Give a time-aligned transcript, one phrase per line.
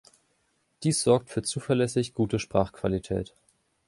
[0.81, 3.35] Dies sorgt für zuverlässig gute Sprachqualität.